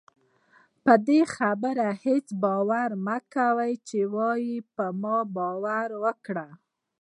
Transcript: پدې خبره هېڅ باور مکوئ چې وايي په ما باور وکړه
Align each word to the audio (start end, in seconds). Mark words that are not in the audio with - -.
پدې 0.83 1.19
خبره 1.35 1.87
هېڅ 2.05 2.27
باور 2.43 2.89
مکوئ 3.05 3.73
چې 3.87 3.99
وايي 4.15 4.55
په 4.75 4.85
ما 5.01 5.17
باور 5.35 5.89
وکړه 6.03 6.47